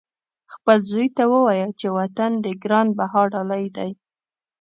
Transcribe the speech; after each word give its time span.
خپل 0.53 0.77
زوی 0.89 1.07
ته 1.17 1.23
ووایه 1.31 1.69
چې 1.79 1.87
وطن 1.97 2.31
دې 2.43 2.53
ګران 2.63 2.87
بها 2.97 3.21
ډالۍ 3.33 3.65
دی. 3.75 3.91